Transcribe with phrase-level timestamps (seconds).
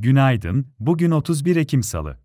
[0.00, 2.16] Günaydın, bugün 31 Ekim Salı.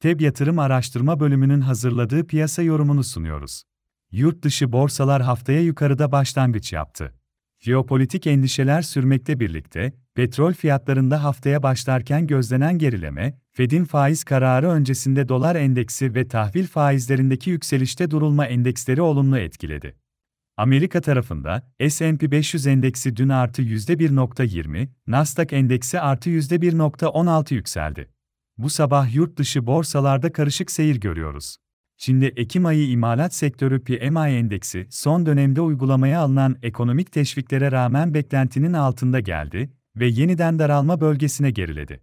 [0.00, 3.62] TEB Yatırım Araştırma Bölümünün hazırladığı piyasa yorumunu sunuyoruz.
[4.12, 7.14] Yurt dışı borsalar haftaya yukarıda başlangıç yaptı.
[7.60, 15.56] Jeopolitik endişeler sürmekle birlikte, petrol fiyatlarında haftaya başlarken gözlenen gerileme, Fed'in faiz kararı öncesinde dolar
[15.56, 19.96] endeksi ve tahvil faizlerindeki yükselişte durulma endeksleri olumlu etkiledi.
[20.56, 28.08] Amerika tarafında S&P 500 endeksi dün artı %1.20, Nasdaq endeksi artı %1.16 yükseldi.
[28.58, 31.56] Bu sabah yurt dışı borsalarda karışık seyir görüyoruz.
[31.96, 38.72] Çin'de Ekim ayı imalat sektörü PMI endeksi son dönemde uygulamaya alınan ekonomik teşviklere rağmen beklentinin
[38.72, 42.00] altında geldi ve yeniden daralma bölgesine geriledi.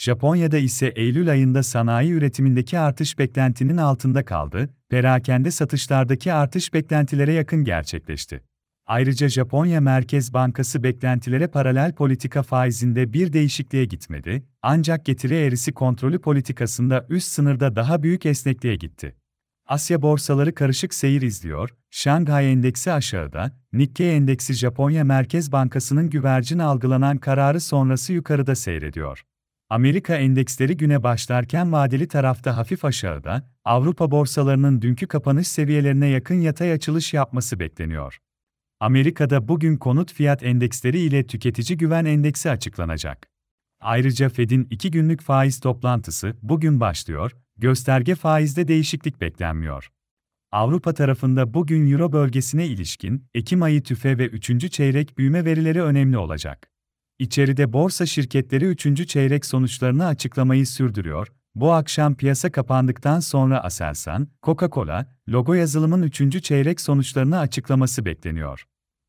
[0.00, 7.64] Japonya'da ise Eylül ayında sanayi üretimindeki artış beklentinin altında kaldı, perakende satışlardaki artış beklentilere yakın
[7.64, 8.42] gerçekleşti.
[8.86, 16.20] Ayrıca Japonya Merkez Bankası beklentilere paralel politika faizinde bir değişikliğe gitmedi, ancak getiri eğrisi kontrolü
[16.20, 19.16] politikasında üst sınırda daha büyük esnekliğe gitti.
[19.66, 27.18] Asya borsaları karışık seyir izliyor, Şanghay Endeksi aşağıda, Nikkei Endeksi Japonya Merkez Bankası'nın güvercin algılanan
[27.18, 29.24] kararı sonrası yukarıda seyrediyor.
[29.70, 36.72] Amerika endeksleri güne başlarken vadeli tarafta hafif aşağıda, Avrupa borsalarının dünkü kapanış seviyelerine yakın yatay
[36.72, 38.18] açılış yapması bekleniyor.
[38.80, 43.28] Amerika'da bugün konut fiyat endeksleri ile tüketici güven endeksi açıklanacak.
[43.80, 49.90] Ayrıca Fed'in iki günlük faiz toplantısı bugün başlıyor, gösterge faizde değişiklik beklenmiyor.
[50.52, 54.70] Avrupa tarafında bugün Euro bölgesine ilişkin Ekim ayı tüfe ve 3.
[54.70, 56.69] çeyrek büyüme verileri önemli olacak.
[57.20, 59.08] İçeride borsa şirketleri 3.
[59.08, 61.28] çeyrek sonuçlarını açıklamayı sürdürüyor.
[61.54, 66.42] Bu akşam piyasa kapandıktan sonra Aselsan, Coca-Cola, logo yazılımın 3.
[66.42, 68.64] çeyrek sonuçlarını açıklaması bekleniyor.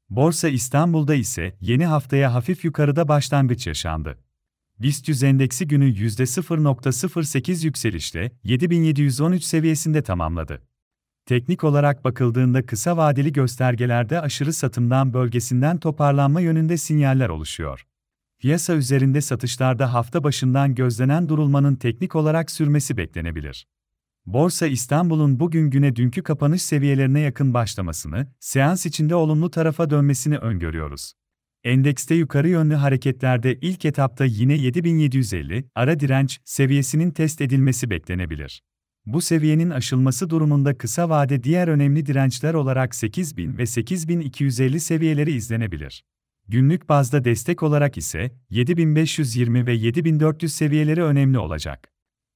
[0.10, 4.18] Borsa İstanbul'da ise yeni haftaya hafif yukarıda başlangıç yaşandı.
[4.80, 10.62] BIST 100 endeksi günü %0.08 yükselişle 7713 seviyesinde tamamladı.
[11.26, 17.86] Teknik olarak bakıldığında kısa vadeli göstergelerde aşırı satımdan bölgesinden toparlanma yönünde sinyaller oluşuyor.
[18.42, 23.68] Piyasa üzerinde satışlarda hafta başından gözlenen durulmanın teknik olarak sürmesi beklenebilir.
[24.26, 31.14] Borsa İstanbul'un bugün güne dünkü kapanış seviyelerine yakın başlamasını, seans içinde olumlu tarafa dönmesini öngörüyoruz.
[31.64, 38.64] Endekste yukarı yönlü hareketlerde ilk etapta yine 7750 ara direnç seviyesinin test edilmesi beklenebilir.
[39.06, 46.04] Bu seviyenin aşılması durumunda kısa vade diğer önemli dirençler olarak 8000 ve 8250 seviyeleri izlenebilir.
[46.52, 51.92] Günlük bazda destek olarak ise 7520 ve 7400 seviyeleri önemli olacak.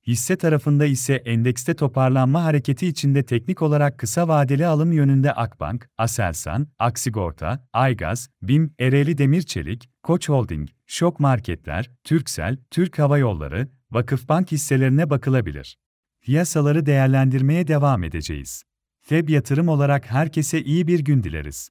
[0.08, 6.68] Hisse tarafında ise endekste toparlanma hareketi içinde teknik olarak kısa vadeli alım yönünde Akbank, Aselsan,
[6.80, 15.10] Aksigorta, Aygaz, BİM, Ereğli Demirçelik, Koç Holding, Şok Marketler, Türksel, Türk Hava Yolları, Vakıfbank hisselerine
[15.10, 15.78] bakılabilir.
[16.22, 18.64] Piyasaları değerlendirmeye devam edeceğiz.
[19.02, 21.70] FEB yatırım olarak herkese iyi bir gün dileriz.